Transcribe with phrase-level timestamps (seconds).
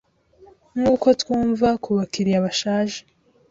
[0.75, 2.99] Nkuko twunva kubakiriya bashaje